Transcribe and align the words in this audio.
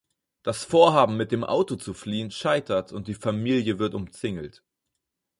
Das 0.41 0.65
Vorhaben, 0.65 1.15
mit 1.15 1.31
dem 1.31 1.43
Auto 1.43 1.75
zu 1.75 1.93
fliehen, 1.93 2.31
scheitert, 2.31 2.91
und 2.91 3.07
die 3.07 3.13
Familie 3.13 3.77
wird 3.77 3.93
umzingelt. 3.93 4.63